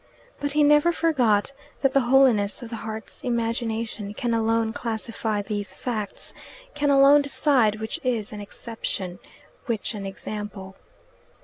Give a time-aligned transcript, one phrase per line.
[0.39, 1.51] But he never forgot
[1.83, 6.33] that the holiness of the heart's imagination can alone classify these facts
[6.73, 9.19] can alone decide which is an exception,
[9.67, 10.75] which an example.